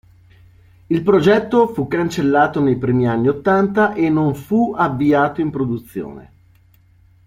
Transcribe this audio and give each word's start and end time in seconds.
Il 0.87 1.03
progetto 1.03 1.67
fu 1.67 1.85
cancellato 1.87 2.59
nei 2.59 2.75
primi 2.75 3.07
anni 3.07 3.27
ottanta 3.27 3.93
e 3.93 4.09
non 4.09 4.33
fu 4.33 4.73
avviato 4.75 5.41
in 5.41 5.51
produzione. 5.51 6.31